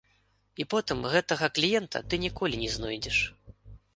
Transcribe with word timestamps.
І 0.63 0.65
потым 0.71 1.03
гэтага 1.15 1.49
кліента 1.59 2.01
ты 2.13 2.19
ніколі 2.25 2.55
не 2.65 2.71
знойдзеш. 2.79 3.17